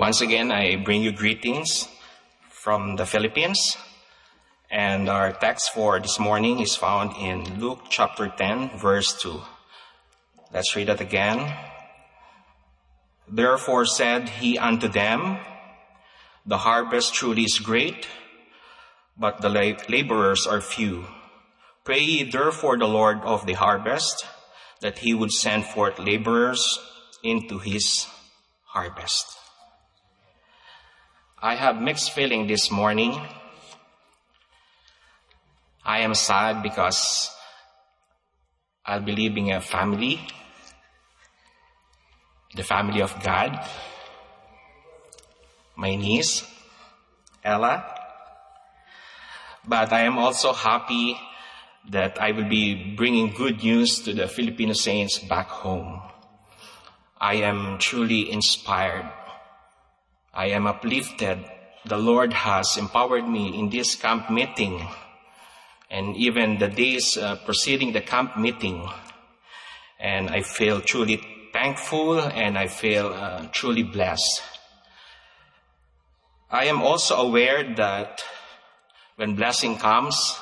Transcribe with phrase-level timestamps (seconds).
[0.00, 1.86] Once again, I bring you greetings
[2.48, 3.76] from the Philippines.
[4.70, 9.42] And our text for this morning is found in Luke chapter 10, verse 2.
[10.54, 11.52] Let's read it again.
[13.28, 15.36] Therefore said he unto them,
[16.46, 18.08] The harvest truly is great,
[19.18, 21.04] but the laborers are few.
[21.84, 24.24] Pray ye therefore the Lord of the harvest,
[24.80, 26.78] that he would send forth laborers
[27.22, 28.06] into his
[28.64, 29.39] harvest.
[31.42, 33.18] I have mixed feeling this morning.
[35.82, 37.30] I am sad because
[38.84, 40.20] I'll be leaving a family,
[42.54, 43.58] the family of God,
[45.76, 46.46] my niece,
[47.42, 47.86] Ella.
[49.66, 51.16] But I am also happy
[51.88, 56.02] that I will be bringing good news to the Filipino saints back home.
[57.18, 59.10] I am truly inspired.
[60.32, 61.44] I am uplifted.
[61.84, 64.86] The Lord has empowered me in this camp meeting
[65.90, 68.88] and even the days uh, preceding the camp meeting.
[69.98, 71.20] And I feel truly
[71.52, 74.42] thankful and I feel uh, truly blessed.
[76.50, 78.22] I am also aware that
[79.16, 80.38] when blessing comes,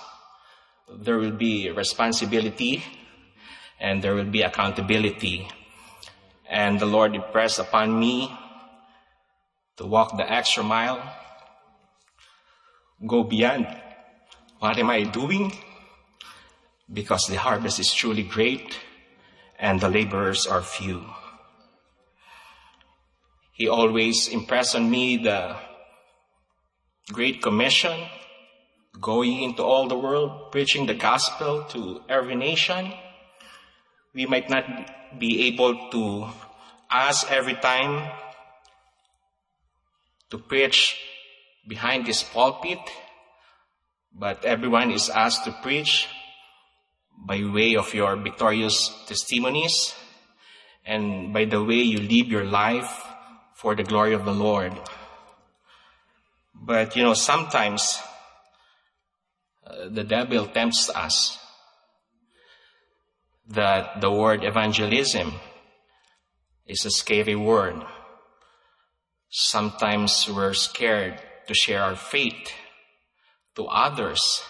[0.91, 2.83] there will be responsibility
[3.81, 5.49] and there will be accountability.
[6.49, 8.37] And the Lord impressed upon me
[9.79, 11.01] to walk the extra mile,
[13.07, 13.67] go beyond.
[14.59, 15.53] What am I doing?
[16.93, 18.77] Because the harvest is truly great
[19.59, 21.05] and the laborers are few.
[23.53, 25.56] He always impressed on me the
[27.12, 28.06] Great Commission
[29.01, 32.93] going into all the world, preaching the gospel to every nation.
[34.15, 36.29] We might not be able to
[36.91, 38.11] ask every time
[40.31, 40.97] to preach
[41.67, 42.79] behind this pulpit,
[44.15, 46.09] but everyone is asked to preach
[47.27, 49.94] by way of your victorious testimonies
[50.84, 53.05] and by the way you live your life
[53.55, 54.72] for the glory of the Lord.
[56.55, 57.99] But you know, sometimes
[59.66, 61.39] uh, the devil tempts us
[63.49, 65.33] that the word evangelism
[66.66, 67.83] is a scary word.
[69.31, 72.53] Sometimes we're scared to share our faith
[73.56, 74.43] to others.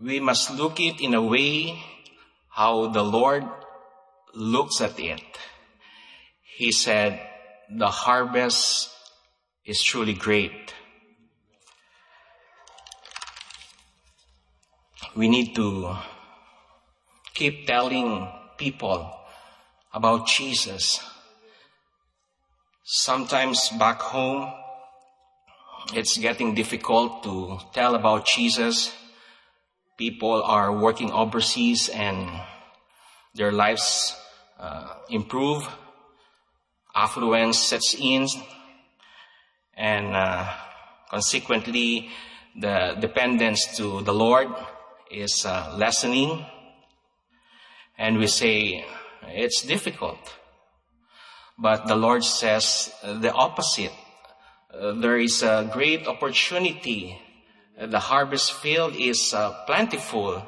[0.00, 1.82] We must look it in a way
[2.50, 3.44] how the Lord
[4.34, 5.22] looks at it.
[6.56, 7.20] He said,
[7.70, 8.90] the harvest
[9.64, 10.74] is truly great.
[15.16, 15.96] we need to
[17.34, 19.10] keep telling people
[19.92, 21.00] about Jesus.
[22.92, 24.52] Sometimes back home,
[25.94, 28.92] it's getting difficult to tell about Jesus.
[29.96, 32.28] People are working overseas and
[33.32, 34.16] their lives
[34.58, 35.68] uh, improve.
[36.92, 38.26] Affluence sets in
[39.76, 40.52] and uh,
[41.08, 42.10] consequently
[42.58, 44.48] the dependence to the Lord
[45.12, 46.44] is uh, lessening,
[47.96, 48.84] and we say
[49.28, 50.39] it's difficult.
[51.60, 53.92] But the Lord says the opposite.
[54.72, 57.20] Uh, there is a great opportunity.
[57.76, 60.42] The harvest field is uh, plentiful.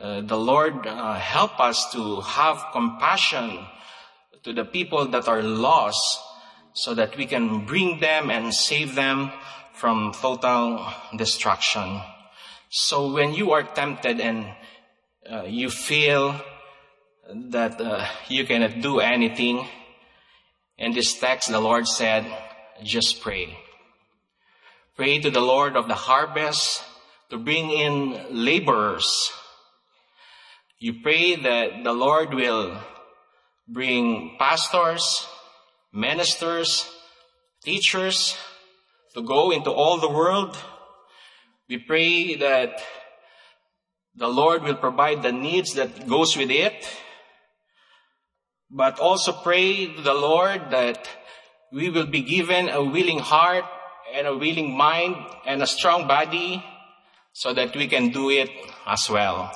[0.00, 3.66] Uh, the Lord uh, help us to have compassion
[4.44, 6.20] to the people that are lost
[6.74, 9.32] so that we can bring them and save them
[9.72, 10.86] from total
[11.16, 12.00] destruction.
[12.68, 14.46] So when you are tempted and
[15.28, 16.40] uh, you feel
[17.50, 19.66] that uh, you cannot do anything,
[20.78, 22.26] in this text the Lord said,
[22.82, 23.56] just pray.
[24.96, 26.82] Pray to the Lord of the harvest
[27.30, 29.30] to bring in laborers.
[30.78, 32.78] You pray that the Lord will
[33.68, 35.26] bring pastors,
[35.92, 36.88] ministers,
[37.64, 38.36] teachers
[39.14, 40.56] to go into all the world
[41.68, 42.80] we pray that
[44.14, 46.86] the Lord will provide the needs that goes with it,
[48.70, 51.08] but also pray to the Lord that
[51.72, 53.64] we will be given a willing heart
[54.14, 55.16] and a willing mind
[55.46, 56.64] and a strong body
[57.32, 58.50] so that we can do it
[58.86, 59.50] as well.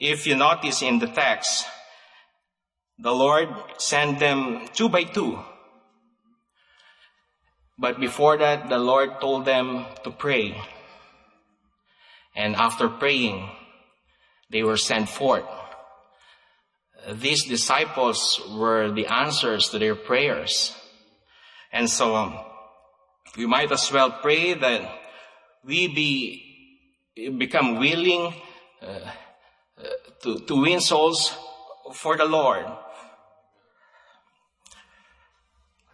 [0.00, 1.66] If you notice in the text,
[2.98, 3.48] the Lord
[3.78, 5.38] sent them two by two.
[7.78, 10.60] But before that, the Lord told them to pray.
[12.34, 13.48] And after praying,
[14.50, 15.44] they were sent forth.
[17.12, 20.74] These disciples were the answers to their prayers.
[21.72, 22.38] And so um,
[23.36, 24.82] we might as well pray that
[25.64, 26.42] we be
[27.38, 28.34] become willing
[28.82, 29.82] uh, uh,
[30.22, 31.34] to, to win souls
[31.94, 32.66] for the Lord.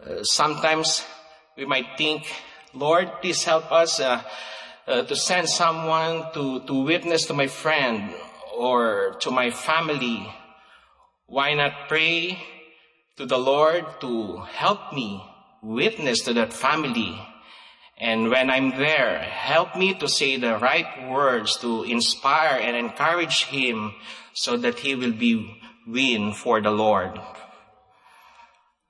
[0.04, 1.04] Uh, sometimes
[1.56, 2.24] we might think,
[2.74, 4.22] Lord, please help us uh,
[4.86, 8.12] uh, to send someone to, to witness to my friend
[8.56, 10.28] or to my family.
[11.26, 12.38] Why not pray
[13.16, 15.22] to the Lord to help me
[15.62, 17.18] witness to that family?
[17.98, 23.44] And when I'm there, help me to say the right words to inspire and encourage
[23.44, 23.94] him
[24.34, 27.20] so that he will be win for the Lord.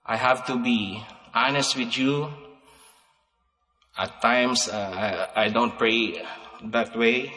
[0.06, 1.05] I have to be
[1.35, 2.32] honest with you.
[3.96, 6.25] At times, uh, I, I don't pray
[6.64, 7.32] that way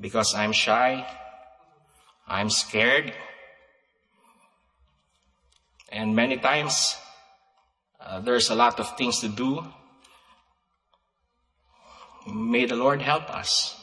[0.00, 1.06] because I'm shy.
[2.26, 3.12] I'm scared.
[5.94, 6.96] And many times,
[8.00, 9.64] uh, there's a lot of things to do.
[12.26, 13.80] May the Lord help us.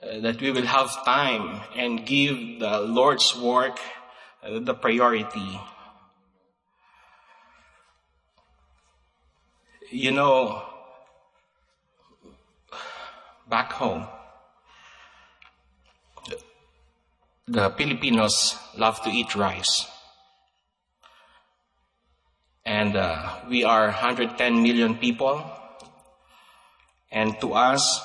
[0.00, 3.80] Uh, that we will have time and give the Lord's work
[4.40, 5.60] uh, the priority.
[9.90, 10.62] You know,
[13.48, 14.06] back home,
[17.48, 19.90] the Filipinos love to eat rice.
[22.64, 25.42] And uh, we are 110 million people.
[27.10, 28.00] And to us,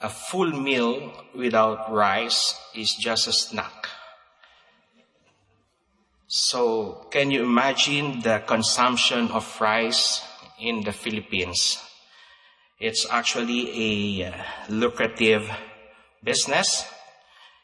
[0.00, 3.88] a full meal without rice is just a snack.
[6.26, 10.22] So, can you imagine the consumption of rice
[10.60, 11.78] in the Philippines?
[12.78, 14.34] It's actually a
[14.68, 15.50] lucrative
[16.22, 16.84] business.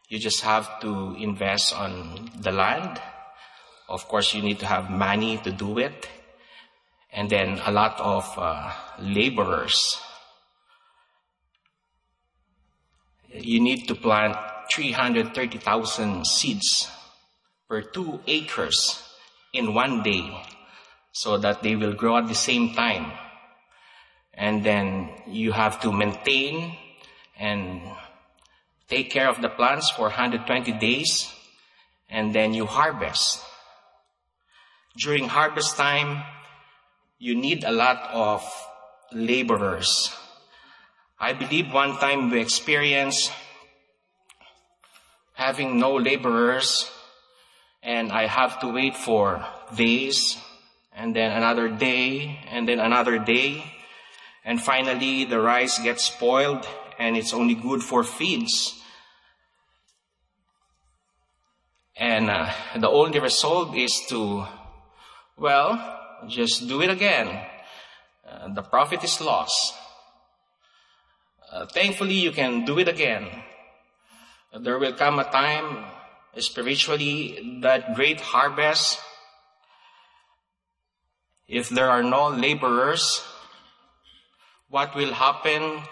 [0.08, 3.00] You just have to invest on the land.
[3.88, 6.08] Of course, you need to have money to do it.
[7.12, 10.00] And then a lot of uh, laborers
[13.34, 14.36] you need to plant
[14.72, 16.88] 330,000 seeds
[17.68, 19.02] per two acres
[19.52, 20.42] in one day
[21.12, 23.10] so that they will grow at the same time.
[24.32, 26.76] And then you have to maintain
[27.38, 27.82] and
[28.88, 31.32] take care of the plants for 120 days
[32.08, 33.42] and then you harvest.
[34.96, 36.22] During harvest time,
[37.18, 38.44] you need a lot of
[39.12, 40.14] laborers
[41.24, 43.32] I believe one time we experienced
[45.32, 46.90] having no laborers
[47.82, 49.42] and I have to wait for
[49.74, 50.36] days
[50.94, 53.64] and then another day and then another day
[54.44, 56.68] and finally the rice gets spoiled
[56.98, 58.78] and it's only good for feeds.
[61.96, 64.46] And uh, the only result is to,
[65.36, 67.28] well, just do it again.
[68.26, 69.74] Uh, the profit is lost.
[71.52, 73.28] Uh, thankfully, you can do it again.
[74.58, 75.84] There will come a time,
[76.38, 79.00] spiritually, that great harvest,
[81.46, 83.22] if there are no laborers,
[84.68, 85.82] what will happen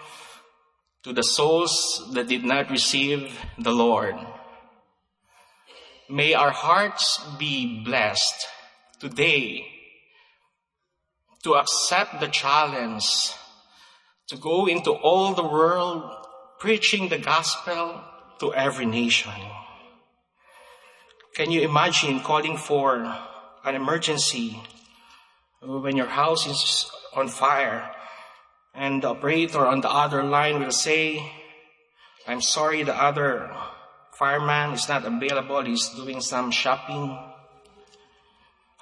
[1.03, 4.15] to the souls that did not receive the Lord?
[6.09, 8.47] May our hearts be blessed
[9.03, 9.67] today
[11.43, 13.35] to accept the challenge
[14.29, 16.09] to go into all the world
[16.57, 17.99] preaching the gospel
[18.39, 19.33] to every nation.
[21.35, 23.03] Can you imagine calling for
[23.65, 24.57] an emergency
[25.59, 27.91] when your house is on fire
[28.73, 31.19] and the operator on the other line will say,
[32.25, 33.51] I'm sorry, the other
[34.17, 35.61] fireman is not available.
[35.61, 37.32] He's doing some shopping.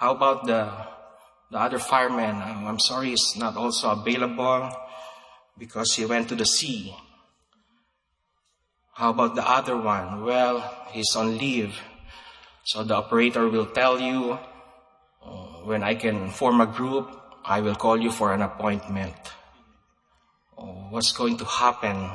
[0.01, 0.65] How about the,
[1.51, 2.41] the other fireman?
[2.41, 4.71] I'm sorry, he's not also available
[5.59, 6.95] because he went to the sea.
[8.93, 10.25] How about the other one?
[10.25, 10.57] Well,
[10.89, 11.77] he's on leave.
[12.63, 14.39] So the operator will tell you,
[15.23, 15.29] uh,
[15.69, 17.05] when I can form a group,
[17.45, 19.13] I will call you for an appointment.
[20.57, 22.09] Uh, what's going to happen?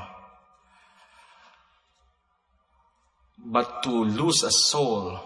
[3.38, 5.20] But to lose a soul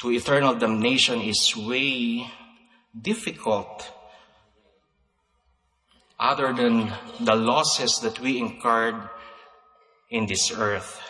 [0.00, 2.26] to eternal damnation is way
[2.98, 3.92] difficult
[6.18, 9.08] other than the losses that we incurred
[10.10, 11.00] in this earth.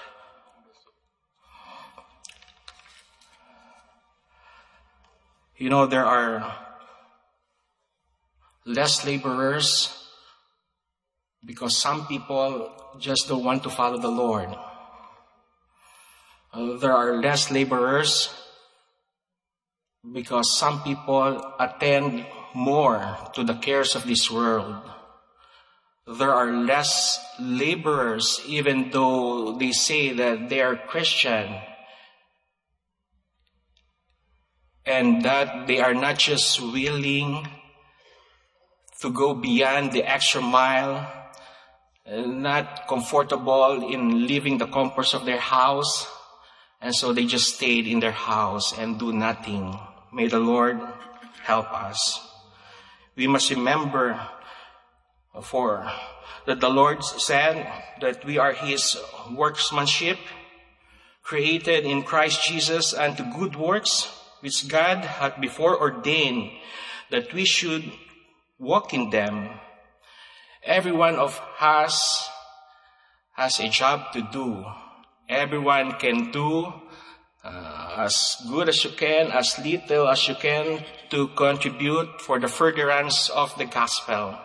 [5.57, 6.57] You know, there are
[8.65, 10.09] less laborers
[11.45, 14.49] because some people just don't want to follow the Lord.
[16.53, 18.40] Uh, there are less laborers
[20.03, 24.77] because some people attend more to the cares of this world.
[26.07, 31.55] There are less laborers, even though they say that they are Christian,
[34.85, 37.47] and that they are not just willing
[39.01, 41.07] to go beyond the extra mile,
[42.07, 46.09] not comfortable in leaving the comforts of their house,
[46.81, 49.79] and so they just stayed in their house and do nothing.
[50.13, 50.81] May the Lord
[51.45, 52.21] help us.
[53.15, 54.19] We must remember
[55.43, 55.91] for
[56.47, 57.67] that the Lord said
[58.01, 58.97] that we are His
[59.31, 60.19] workmanship,
[61.23, 66.51] created in Christ Jesus unto good works, which God had before ordained
[67.11, 67.93] that we should
[68.59, 69.51] walk in them.
[70.65, 72.29] Every one of us
[73.35, 74.65] has a job to do.
[75.29, 76.73] Everyone can do
[77.45, 82.49] uh, as good as you can, as little as you can to contribute for the
[82.49, 84.37] furtherance of the gospel.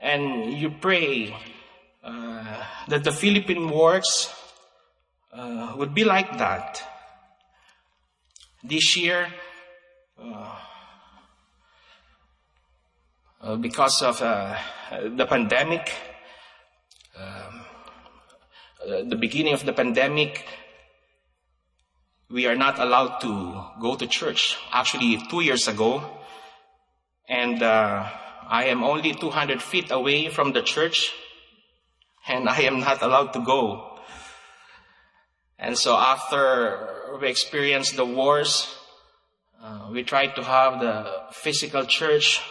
[0.00, 1.34] And you pray
[2.04, 4.32] uh, that the Philippine works
[5.32, 6.82] uh, would be like that.
[8.62, 9.28] This year,
[10.20, 10.56] uh,
[13.40, 14.56] uh, because of uh,
[14.90, 15.92] the pandemic,
[17.16, 20.44] um, the beginning of the pandemic,
[22.30, 24.56] we are not allowed to go to church.
[24.72, 26.02] Actually, two years ago,
[27.28, 28.08] and uh,
[28.48, 31.12] I am only 200 feet away from the church,
[32.28, 33.98] and I am not allowed to go.
[35.58, 38.74] And so after we experienced the wars,
[39.62, 42.42] uh, we tried to have the physical church,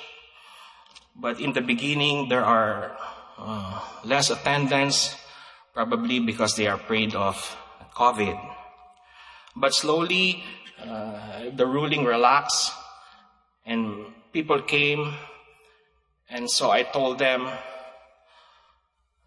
[1.15, 2.98] but in the beginning there are
[3.38, 5.15] uh, less attendance,
[5.74, 7.36] probably because they are afraid of
[7.94, 8.39] COVID.
[9.55, 10.43] But slowly,
[10.83, 12.74] uh, the ruling relaxed
[13.65, 15.13] and people came.
[16.29, 17.47] And so I told them,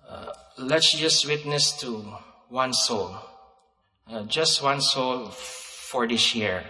[0.08, 2.04] uh, let's just witness to
[2.49, 3.16] one soul.
[4.11, 6.64] Uh, just one soul for this year.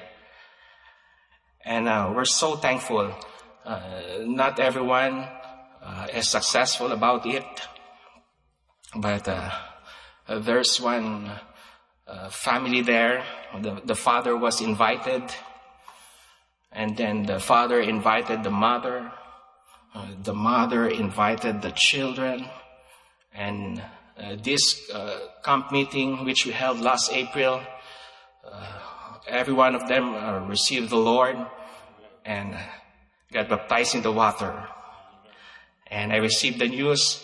[1.65, 3.12] And uh, we're so thankful.
[3.65, 3.81] Uh,
[4.21, 5.27] not everyone
[5.83, 7.45] uh, is successful about it.
[8.95, 9.29] But
[10.29, 11.31] there's one
[12.09, 13.23] uh, family there.
[13.61, 15.23] The, the father was invited,
[16.73, 19.12] and then the father invited the mother.
[19.95, 22.47] Uh, the mother invited the children,
[23.35, 23.83] and
[24.19, 27.61] uh, this uh, camp meeting, which we held last April,
[28.43, 28.79] uh,
[29.27, 31.37] every one of them received the Lord
[32.25, 32.57] and
[33.33, 34.67] got baptized in the water.
[35.87, 37.23] And I received the news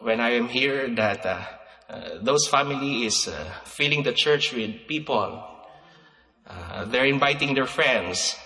[0.00, 1.61] when I am here that
[1.92, 5.44] uh, those family is uh, filling the church with people.
[6.46, 8.36] Uh, they're inviting their friends.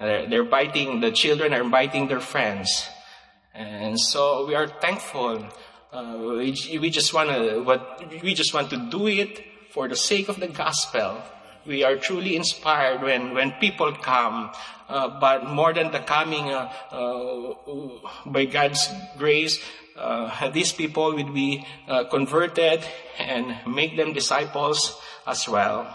[0.00, 2.88] They're, they're inviting, the children are inviting their friends.
[3.54, 5.46] And so we are thankful.
[5.92, 10.40] we, we just want to, we just want to do it for the sake of
[10.40, 11.22] the gospel.
[11.66, 14.50] We are truly inspired when, when people come,
[14.88, 17.54] uh, but more than the coming uh, uh,
[18.26, 18.88] by God's
[19.18, 19.62] grace, uh,
[20.52, 22.84] these people will be uh, converted
[23.18, 25.86] and make them disciples as well.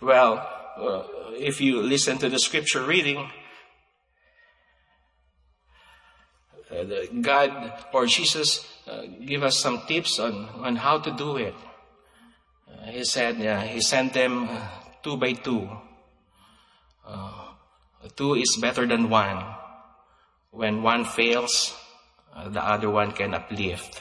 [0.00, 1.02] Well, uh,
[1.38, 3.30] if you listen to the scripture reading,
[6.70, 6.84] uh,
[7.20, 11.54] God or Jesus uh, give us some tips on, on how to do it.
[12.68, 14.48] Uh, he said yeah, he sent them
[15.02, 15.68] two by two.
[18.16, 19.63] two is better than one.
[20.54, 21.74] When one fails,
[22.32, 24.00] uh, the other one can uplift.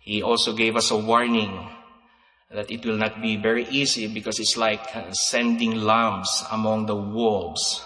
[0.00, 1.68] He also gave us a warning
[2.50, 6.96] that it will not be very easy because it's like uh, sending lambs among the
[6.96, 7.84] wolves.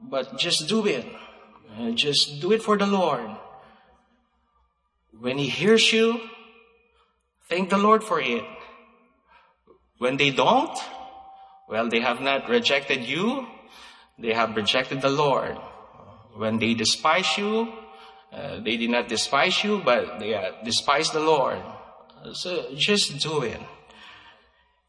[0.00, 1.04] But just do it.
[1.78, 3.28] Uh, just do it for the Lord.
[5.20, 6.18] When He hears you,
[7.50, 8.44] thank the Lord for it.
[9.98, 10.78] When they don't,
[11.68, 13.46] well, they have not rejected you,
[14.18, 15.58] they have rejected the Lord.
[16.34, 17.72] When they despise you,
[18.32, 21.60] uh, they did not despise you, but they uh, despise the Lord.
[22.32, 23.60] So just do it.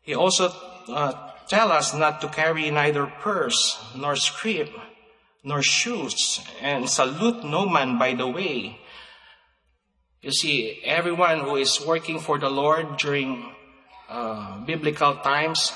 [0.02, 0.54] He also
[0.88, 4.70] uh, tell us not to carry neither purse nor scrip
[5.44, 8.80] nor shoes and salute no man by the way.
[10.22, 13.52] You see, everyone who is working for the Lord during
[14.08, 15.74] uh, biblical times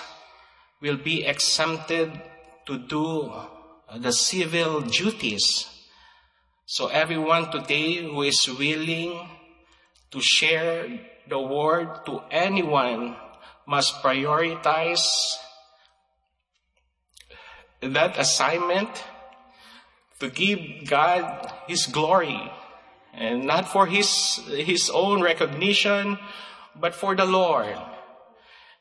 [0.79, 2.21] will be exempted
[2.65, 3.33] to do
[3.96, 5.65] the civil duties.
[6.65, 9.27] So everyone today who is willing
[10.12, 13.15] to share the word to anyone
[13.65, 15.08] must prioritize
[17.82, 18.89] that assignment
[20.20, 22.51] to give God His glory
[23.13, 26.17] and not for His, His own recognition,
[26.75, 27.75] but for the Lord.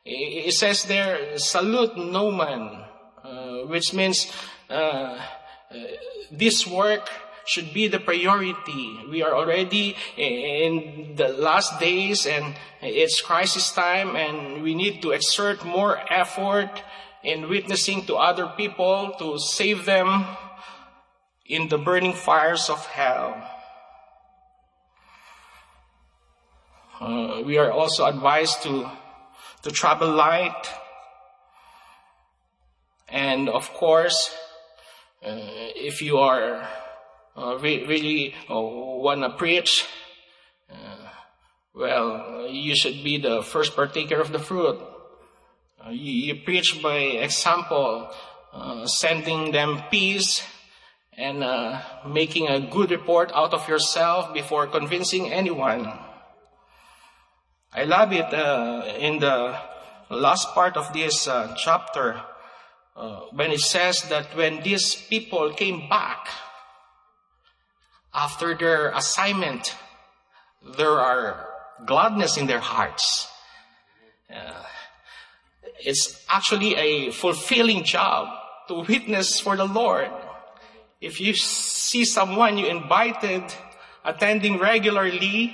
[0.04, 2.84] It says there, salute no man,
[3.25, 4.30] uh, which means
[4.70, 5.18] uh,
[6.30, 7.08] this work
[7.46, 8.99] should be the priority.
[9.08, 15.12] We are already in the last days and it's crisis time and we need to
[15.12, 16.82] exert more effort
[17.23, 20.26] in witnessing to other people to save them
[21.46, 23.50] in the burning fires of hell.
[27.00, 28.90] Uh, we are also advised to,
[29.62, 30.66] to travel light.
[33.08, 34.35] And of course,
[35.23, 36.68] uh, if you are
[37.37, 39.87] uh, re- really uh, want to preach,
[40.70, 41.08] uh,
[41.75, 44.78] well, you should be the first partaker of the fruit.
[45.85, 48.11] Uh, you, you, preach by example,
[48.52, 50.42] uh, sending them peace
[51.16, 51.42] and
[52.06, 55.90] making a good report out of yourself before convincing anyone.
[57.73, 58.30] I love it
[59.00, 59.58] in the
[60.11, 62.20] last part of this chapter
[63.32, 66.28] when it says that when these people came back,
[68.14, 69.76] after their assignment,
[70.78, 71.46] there are
[71.84, 73.28] gladness in their hearts.
[74.32, 74.64] Uh,
[75.80, 78.28] it's actually a fulfilling job
[78.68, 80.10] to witness for the Lord.
[81.00, 83.44] If you see someone you invited
[84.02, 85.52] attending regularly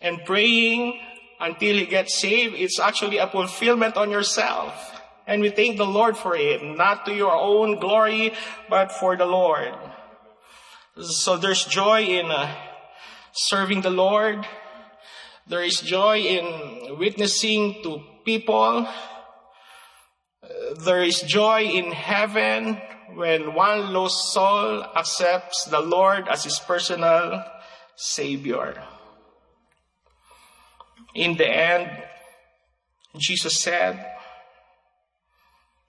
[0.00, 0.98] and praying
[1.38, 4.97] until he gets saved, it's actually a fulfillment on yourself.
[5.28, 8.32] And we thank the Lord for it, not to your own glory,
[8.70, 9.74] but for the Lord.
[10.98, 12.50] So there's joy in uh,
[13.34, 14.46] serving the Lord.
[15.46, 18.88] There is joy in witnessing to people.
[20.80, 22.80] There is joy in heaven
[23.14, 27.44] when one lost soul accepts the Lord as his personal
[27.96, 28.82] Savior.
[31.14, 31.90] In the end,
[33.18, 34.14] Jesus said,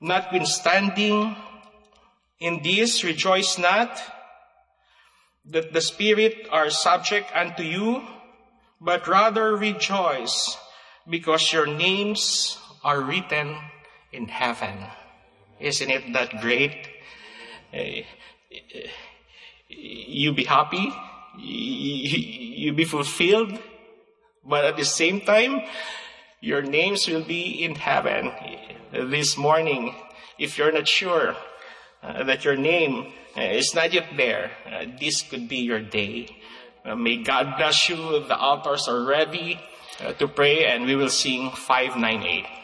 [0.02, 1.36] Notwithstanding,
[2.40, 4.02] in this rejoice not,
[5.46, 8.04] that the Spirit are subject unto you,
[8.80, 10.58] but rather rejoice
[11.10, 13.58] because your names are written
[14.12, 14.86] in heaven.
[15.60, 16.88] Isn't it that great?
[17.74, 18.04] Uh,
[19.68, 20.94] you be happy,
[21.38, 23.60] you be fulfilled,
[24.46, 25.62] but at the same time,
[26.42, 28.32] your names will be in heaven.
[28.92, 29.94] This morning,
[30.38, 31.36] if you're not sure
[32.02, 36.28] uh, that your name uh, is not yet there, uh, this could be your day.
[36.86, 37.98] Uh, may God bless you.
[37.98, 39.60] The altars are ready
[40.00, 42.59] uh, to pray and we will sing 598.